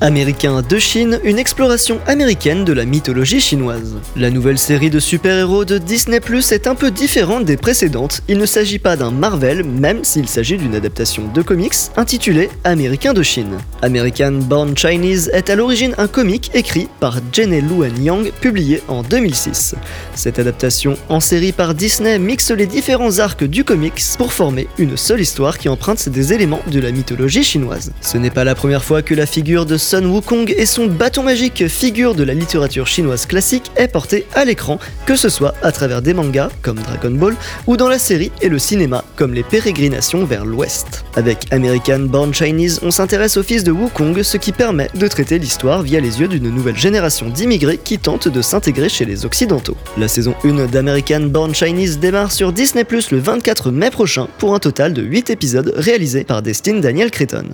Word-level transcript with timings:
Américain 0.00 0.62
de 0.62 0.78
Chine, 0.78 1.18
une 1.24 1.40
exploration 1.40 1.98
américaine 2.06 2.64
de 2.64 2.72
la 2.72 2.84
mythologie 2.84 3.40
chinoise. 3.40 3.96
La 4.14 4.30
nouvelle 4.30 4.58
série 4.58 4.90
de 4.90 5.00
super-héros 5.00 5.64
de 5.64 5.78
Disney 5.78 6.20
Plus 6.20 6.52
est 6.52 6.68
un 6.68 6.76
peu 6.76 6.92
différente 6.92 7.44
des 7.44 7.56
précédentes. 7.56 8.22
Il 8.28 8.38
ne 8.38 8.46
s'agit 8.46 8.78
pas 8.78 8.94
d'un 8.94 9.10
Marvel, 9.10 9.64
même 9.64 10.04
s'il 10.04 10.28
s'agit 10.28 10.56
d'une 10.56 10.76
adaptation 10.76 11.24
de 11.34 11.42
comics 11.42 11.74
intitulée 11.96 12.48
Américain 12.62 13.12
de 13.12 13.24
Chine. 13.24 13.58
American 13.82 14.32
Born 14.32 14.76
Chinese 14.76 15.30
est 15.32 15.50
à 15.50 15.56
l'origine 15.56 15.96
un 15.98 16.06
comic 16.06 16.52
écrit 16.54 16.88
par 17.00 17.18
Jenny 17.32 17.60
Luen 17.60 18.00
Yang, 18.00 18.30
publié 18.40 18.82
en 18.86 19.02
2006. 19.02 19.74
Cette 20.14 20.38
adaptation 20.38 20.96
en 21.08 21.18
série 21.18 21.52
par 21.52 21.74
Disney 21.74 22.20
mixe 22.20 22.52
les 22.52 22.66
différents 22.66 23.18
arcs 23.18 23.42
du 23.42 23.64
comics 23.64 24.04
pour 24.16 24.32
former 24.32 24.68
une 24.78 24.96
seule 24.96 25.20
histoire 25.20 25.58
qui 25.58 25.68
emprunte 25.68 26.08
des 26.08 26.32
éléments 26.32 26.62
de 26.68 26.78
la 26.78 26.92
mythologie 26.92 27.42
chinoise. 27.42 27.90
Ce 28.00 28.16
n'est 28.16 28.30
pas 28.30 28.44
la 28.44 28.54
première 28.54 28.84
fois 28.84 29.02
que 29.02 29.14
la 29.14 29.26
figure 29.26 29.66
de 29.66 29.76
Sun 29.88 30.04
Wukong 30.04 30.52
et 30.54 30.66
son 30.66 30.86
bâton 30.86 31.22
magique, 31.22 31.66
figure 31.66 32.14
de 32.14 32.22
la 32.22 32.34
littérature 32.34 32.86
chinoise 32.86 33.24
classique, 33.24 33.70
est 33.74 33.88
porté 33.88 34.26
à 34.34 34.44
l'écran, 34.44 34.78
que 35.06 35.16
ce 35.16 35.30
soit 35.30 35.54
à 35.62 35.72
travers 35.72 36.02
des 36.02 36.12
mangas 36.12 36.50
comme 36.60 36.78
Dragon 36.78 37.10
Ball 37.10 37.34
ou 37.66 37.78
dans 37.78 37.88
la 37.88 37.98
série 37.98 38.30
et 38.42 38.50
le 38.50 38.58
cinéma 38.58 39.02
comme 39.16 39.32
les 39.32 39.42
pérégrinations 39.42 40.26
vers 40.26 40.44
l'ouest. 40.44 41.06
Avec 41.16 41.50
American 41.54 42.00
Born 42.00 42.34
Chinese, 42.34 42.80
on 42.82 42.90
s'intéresse 42.90 43.38
au 43.38 43.42
fils 43.42 43.64
de 43.64 43.72
Wukong, 43.72 44.22
ce 44.22 44.36
qui 44.36 44.52
permet 44.52 44.90
de 44.94 45.08
traiter 45.08 45.38
l'histoire 45.38 45.80
via 45.80 46.00
les 46.00 46.20
yeux 46.20 46.28
d'une 46.28 46.50
nouvelle 46.50 46.76
génération 46.76 47.30
d'immigrés 47.30 47.78
qui 47.78 47.98
tentent 47.98 48.28
de 48.28 48.42
s'intégrer 48.42 48.90
chez 48.90 49.06
les 49.06 49.24
occidentaux. 49.24 49.78
La 49.96 50.08
saison 50.08 50.34
1 50.44 50.66
d'American 50.66 51.20
Born 51.20 51.54
Chinese 51.54 51.98
démarre 51.98 52.32
sur 52.32 52.52
Disney 52.52 52.84
Plus 52.84 53.10
le 53.10 53.20
24 53.20 53.70
mai 53.70 53.88
prochain 53.88 54.28
pour 54.36 54.54
un 54.54 54.58
total 54.58 54.92
de 54.92 55.00
8 55.00 55.30
épisodes 55.30 55.72
réalisés 55.74 56.24
par 56.24 56.42
Destin 56.42 56.80
Daniel 56.80 57.10
Cretton. 57.10 57.46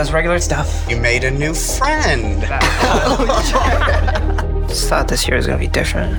Does 0.00 0.12
regular 0.12 0.38
stuff. 0.38 0.86
You 0.88 0.96
made 0.96 1.24
a 1.24 1.30
new 1.30 1.52
friend. 1.52 2.40
Just 4.66 4.88
thought 4.88 5.08
this 5.08 5.28
year 5.28 5.36
was 5.36 5.46
gonna 5.46 5.58
be 5.58 5.66
different. 5.66 6.16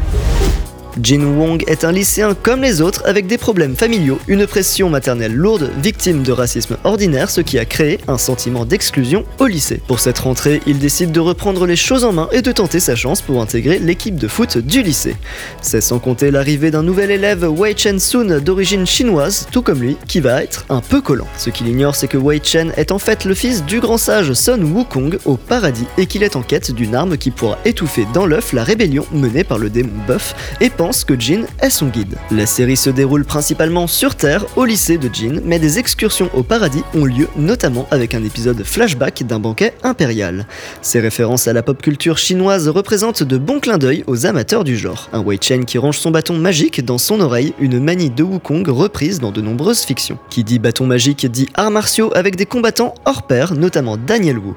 Jin 1.01 1.23
Wong 1.37 1.63
est 1.67 1.85
un 1.85 1.91
lycéen 1.91 2.33
comme 2.33 2.61
les 2.61 2.81
autres 2.81 3.03
avec 3.05 3.27
des 3.27 3.37
problèmes 3.37 3.75
familiaux, 3.75 4.19
une 4.27 4.45
pression 4.45 4.89
maternelle 4.89 5.33
lourde, 5.33 5.69
victime 5.81 6.23
de 6.23 6.31
racisme 6.31 6.77
ordinaire, 6.83 7.29
ce 7.29 7.41
qui 7.41 7.57
a 7.59 7.65
créé 7.65 7.99
un 8.07 8.17
sentiment 8.17 8.65
d'exclusion 8.65 9.23
au 9.39 9.45
lycée. 9.45 9.81
Pour 9.87 9.99
cette 9.99 10.19
rentrée, 10.19 10.61
il 10.67 10.79
décide 10.79 11.11
de 11.11 11.19
reprendre 11.19 11.65
les 11.65 11.75
choses 11.75 12.03
en 12.03 12.11
main 12.11 12.27
et 12.31 12.41
de 12.41 12.51
tenter 12.51 12.79
sa 12.79 12.95
chance 12.95 13.21
pour 13.21 13.41
intégrer 13.41 13.79
l'équipe 13.79 14.15
de 14.15 14.27
foot 14.27 14.57
du 14.57 14.83
lycée. 14.83 15.15
C'est 15.61 15.81
sans 15.81 15.99
compter 15.99 16.29
l'arrivée 16.29 16.71
d'un 16.71 16.83
nouvel 16.83 17.11
élève, 17.11 17.47
Wei 17.49 17.73
Chen 17.77 17.99
Sun, 17.99 18.39
d'origine 18.39 18.85
chinoise, 18.85 19.47
tout 19.51 19.61
comme 19.61 19.81
lui, 19.81 19.97
qui 20.07 20.19
va 20.19 20.43
être 20.43 20.65
un 20.69 20.81
peu 20.81 21.01
collant. 21.01 21.27
Ce 21.37 21.49
qu'il 21.49 21.67
ignore, 21.67 21.95
c'est 21.95 22.07
que 22.07 22.17
Wei 22.17 22.41
Chen 22.43 22.73
est 22.75 22.91
en 22.91 22.99
fait 22.99 23.23
le 23.25 23.33
fils 23.33 23.63
du 23.63 23.79
grand 23.79 23.97
sage 23.97 24.33
Sun 24.33 24.63
Wukong 24.63 25.19
au 25.25 25.37
paradis 25.37 25.85
et 25.97 26.05
qu'il 26.05 26.23
est 26.23 26.35
en 26.35 26.41
quête 26.41 26.71
d'une 26.71 26.95
arme 26.95 27.17
qui 27.17 27.31
pourra 27.31 27.57
étouffer 27.63 28.05
dans 28.13 28.25
l'œuf 28.25 28.51
la 28.51 28.63
rébellion 28.63 29.05
menée 29.13 29.43
par 29.43 29.57
le 29.57 29.69
démon 29.69 29.91
Buff 30.07 30.35
et 30.59 30.69
que 30.81 31.19
Jin 31.19 31.43
est 31.61 31.69
son 31.69 31.87
guide. 31.87 32.15
La 32.31 32.47
série 32.47 32.75
se 32.75 32.89
déroule 32.89 33.23
principalement 33.23 33.85
sur 33.85 34.15
Terre, 34.15 34.45
au 34.55 34.65
lycée 34.65 34.97
de 34.97 35.13
Jin, 35.13 35.39
mais 35.45 35.59
des 35.59 35.77
excursions 35.77 36.31
au 36.33 36.41
paradis 36.41 36.81
ont 36.95 37.05
lieu 37.05 37.27
notamment 37.35 37.87
avec 37.91 38.15
un 38.15 38.23
épisode 38.23 38.63
flashback 38.63 39.21
d'un 39.23 39.37
banquet 39.37 39.75
impérial. 39.83 40.47
Ces 40.81 40.99
références 40.99 41.47
à 41.47 41.53
la 41.53 41.61
pop 41.61 41.79
culture 41.83 42.17
chinoise 42.17 42.67
représentent 42.67 43.21
de 43.21 43.37
bons 43.37 43.59
clins 43.59 43.77
d'œil 43.77 44.03
aux 44.07 44.25
amateurs 44.25 44.63
du 44.63 44.75
genre. 44.75 45.07
Un 45.13 45.21
Wei 45.21 45.37
Chen 45.39 45.65
qui 45.65 45.77
range 45.77 45.99
son 45.99 46.09
bâton 46.09 46.35
magique 46.35 46.83
dans 46.83 46.97
son 46.97 47.19
oreille, 47.19 47.53
une 47.59 47.79
manie 47.79 48.09
de 48.09 48.23
Wukong 48.23 48.67
reprise 48.67 49.19
dans 49.19 49.31
de 49.31 49.41
nombreuses 49.41 49.81
fictions. 49.81 50.17
Qui 50.31 50.43
dit 50.43 50.57
bâton 50.57 50.87
magique 50.87 51.29
dit 51.29 51.47
arts 51.53 51.69
martiaux 51.69 52.11
avec 52.15 52.35
des 52.35 52.47
combattants 52.47 52.95
hors 53.05 53.27
pair, 53.27 53.53
notamment 53.53 53.97
Daniel 53.97 54.39
Wu. 54.39 54.53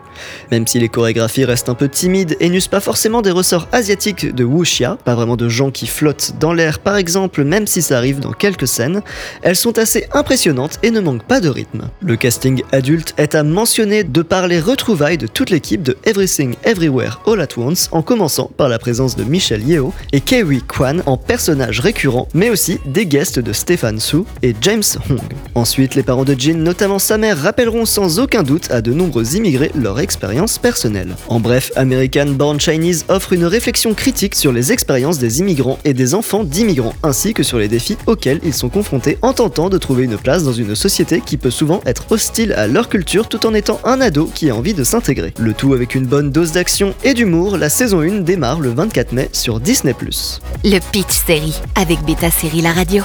Même 0.50 0.66
si 0.66 0.78
les 0.78 0.88
chorégraphies 0.88 1.44
restent 1.44 1.68
un 1.68 1.74
peu 1.74 1.90
timides 1.90 2.34
et 2.40 2.48
n'usent 2.48 2.68
pas 2.68 2.80
forcément 2.80 3.20
des 3.20 3.30
ressorts 3.30 3.68
asiatiques 3.72 4.34
de 4.34 4.44
wuxia, 4.44 4.96
pas 5.04 5.14
vraiment 5.14 5.36
de 5.36 5.50
gens 5.50 5.70
qui 5.70 5.86
flottent 5.86 6.13
dans 6.40 6.52
l'air 6.52 6.78
par 6.78 6.96
exemple, 6.96 7.44
même 7.44 7.66
si 7.66 7.82
ça 7.82 7.98
arrive 7.98 8.20
dans 8.20 8.32
quelques 8.32 8.68
scènes, 8.68 9.02
elles 9.42 9.56
sont 9.56 9.78
assez 9.78 10.06
impressionnantes 10.12 10.78
et 10.82 10.90
ne 10.90 11.00
manquent 11.00 11.26
pas 11.26 11.40
de 11.40 11.48
rythme. 11.48 11.88
Le 12.00 12.16
casting 12.16 12.62
adulte 12.72 13.14
est 13.16 13.34
à 13.34 13.42
mentionner 13.42 14.04
de 14.04 14.22
par 14.22 14.46
les 14.46 14.60
retrouvailles 14.60 15.18
de 15.18 15.26
toute 15.26 15.50
l'équipe 15.50 15.82
de 15.82 15.96
Everything 16.04 16.54
Everywhere 16.64 17.20
All 17.26 17.40
at 17.40 17.56
Once, 17.56 17.88
en 17.92 18.02
commençant 18.02 18.50
par 18.56 18.68
la 18.68 18.78
présence 18.78 19.16
de 19.16 19.24
Michelle 19.24 19.66
Yeoh 19.66 19.92
et 20.12 20.20
Kiwi 20.20 20.62
Kwan 20.62 21.02
en 21.06 21.16
personnages 21.16 21.80
récurrents, 21.80 22.28
mais 22.34 22.50
aussi 22.50 22.78
des 22.86 23.06
guests 23.06 23.38
de 23.38 23.52
Stefan 23.52 23.98
Su 23.98 24.18
et 24.42 24.54
James 24.60 24.82
Hong. 25.10 25.20
Ensuite, 25.54 25.94
les 25.94 26.02
parents 26.02 26.24
de 26.24 26.34
Jin, 26.38 26.58
notamment 26.58 26.98
sa 26.98 27.18
mère, 27.18 27.38
rappelleront 27.38 27.84
sans 27.84 28.18
aucun 28.18 28.42
doute 28.42 28.70
à 28.70 28.80
de 28.80 28.92
nombreux 28.92 29.36
immigrés 29.36 29.70
leur 29.74 30.00
expérience 30.00 30.58
personnelle. 30.58 31.14
En 31.28 31.40
bref, 31.40 31.70
American 31.76 32.26
Born 32.26 32.60
Chinese 32.60 33.04
offre 33.08 33.32
une 33.32 33.44
réflexion 33.44 33.94
critique 33.94 34.34
sur 34.34 34.52
les 34.52 34.72
expériences 34.72 35.18
des 35.18 35.40
immigrants 35.40 35.78
et 35.84 35.94
enfants 36.12 36.44
d'immigrants, 36.44 36.92
ainsi 37.02 37.32
que 37.32 37.42
sur 37.42 37.58
les 37.58 37.68
défis 37.68 37.96
auxquels 38.06 38.40
ils 38.44 38.52
sont 38.52 38.68
confrontés 38.68 39.16
en 39.22 39.32
tentant 39.32 39.70
de 39.70 39.78
trouver 39.78 40.04
une 40.04 40.18
place 40.18 40.44
dans 40.44 40.52
une 40.52 40.74
société 40.74 41.22
qui 41.24 41.38
peut 41.38 41.50
souvent 41.50 41.80
être 41.86 42.04
hostile 42.10 42.52
à 42.52 42.66
leur 42.66 42.90
culture 42.90 43.26
tout 43.28 43.46
en 43.46 43.54
étant 43.54 43.80
un 43.84 44.02
ado 44.02 44.30
qui 44.34 44.50
a 44.50 44.56
envie 44.56 44.74
de 44.74 44.84
s'intégrer. 44.84 45.32
Le 45.38 45.54
tout 45.54 45.72
avec 45.72 45.94
une 45.94 46.04
bonne 46.04 46.30
dose 46.30 46.52
d'action 46.52 46.94
et 47.04 47.14
d'humour, 47.14 47.56
la 47.56 47.70
saison 47.70 48.00
1 48.00 48.20
démarre 48.20 48.60
le 48.60 48.68
24 48.70 49.12
mai 49.12 49.30
sur 49.32 49.60
Disney⁇ 49.60 49.94
Le 50.64 50.78
Pitch 50.92 51.24
Série 51.26 51.54
avec 51.74 52.02
Beta 52.04 52.30
Série 52.30 52.60
La 52.60 52.72
Radio. 52.72 53.02